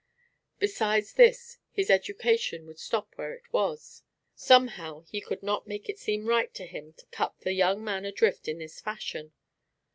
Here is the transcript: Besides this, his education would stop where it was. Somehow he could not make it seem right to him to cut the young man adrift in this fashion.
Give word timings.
Besides 0.57 1.13
this, 1.13 1.59
his 1.71 1.91
education 1.91 2.65
would 2.65 2.79
stop 2.79 3.13
where 3.17 3.35
it 3.35 3.53
was. 3.53 4.01
Somehow 4.33 5.01
he 5.01 5.21
could 5.21 5.43
not 5.43 5.67
make 5.67 5.89
it 5.89 5.99
seem 5.99 6.25
right 6.25 6.51
to 6.55 6.65
him 6.65 6.93
to 6.93 7.05
cut 7.11 7.35
the 7.41 7.53
young 7.53 7.83
man 7.83 8.03
adrift 8.03 8.47
in 8.47 8.57
this 8.57 8.81
fashion. 8.81 9.31